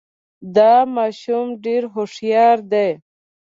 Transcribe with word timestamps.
دا 0.55 0.73
ماشوم 0.95 1.47
ډېر 1.65 1.83
هوښیار 1.93 2.57
دی 2.71 2.89